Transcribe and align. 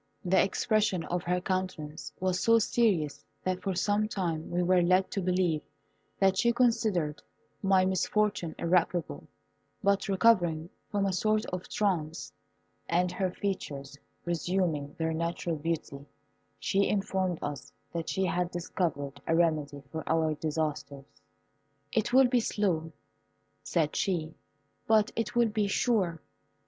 The 0.25 0.41
expression 0.43 1.03
of 1.03 1.21
her 1.25 1.39
countenance 1.39 2.11
was 2.19 2.39
so 2.39 2.57
serious 2.57 3.23
that 3.43 3.61
for 3.61 3.75
some 3.75 4.07
time 4.07 4.49
we 4.49 4.63
were 4.63 4.81
led 4.81 5.11
to 5.11 5.21
believe 5.21 5.61
that 6.17 6.39
she 6.39 6.51
considered 6.51 7.21
my 7.61 7.85
misfortune 7.85 8.55
irreparable; 8.57 9.27
but 9.83 10.09
recovering 10.09 10.71
from 10.89 11.05
a 11.05 11.13
sort 11.13 11.45
of 11.53 11.69
trance, 11.69 12.33
and 12.89 13.11
her 13.11 13.29
features 13.29 13.95
resuming 14.25 14.95
their 14.97 15.13
natural 15.13 15.57
beauty, 15.57 16.07
she 16.59 16.89
informed 16.89 17.37
us 17.43 17.71
that 17.93 18.09
she 18.09 18.25
had 18.25 18.49
discovered 18.49 19.21
a 19.27 19.35
remedy 19.35 19.83
for 19.91 20.03
our 20.09 20.33
disasters. 20.33 21.05
"It 21.91 22.11
will 22.11 22.27
be 22.27 22.39
slow," 22.39 22.91
said 23.63 23.95
she, 23.95 24.33
"but 24.87 25.11
it 25.15 25.35
will 25.35 25.49
be 25.49 25.67
sure. 25.67 26.19